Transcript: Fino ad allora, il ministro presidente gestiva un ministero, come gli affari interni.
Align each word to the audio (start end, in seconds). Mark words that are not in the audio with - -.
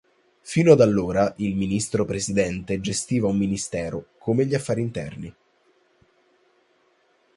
Fino 0.41 0.71
ad 0.71 0.81
allora, 0.81 1.31
il 1.37 1.55
ministro 1.55 2.05
presidente 2.05 2.81
gestiva 2.81 3.27
un 3.27 3.37
ministero, 3.37 4.07
come 4.17 4.47
gli 4.47 4.55
affari 4.55 4.81
interni. 4.81 5.35